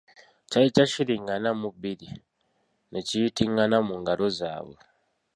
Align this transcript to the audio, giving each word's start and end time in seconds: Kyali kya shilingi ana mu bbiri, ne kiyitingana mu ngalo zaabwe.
Kyali 0.49 0.69
kya 0.75 0.85
shilingi 0.91 1.31
ana 1.37 1.51
mu 1.61 1.69
bbiri, 1.75 2.07
ne 2.91 2.99
kiyitingana 3.07 3.77
mu 3.87 3.93
ngalo 4.01 4.25
zaabwe. 4.37 4.77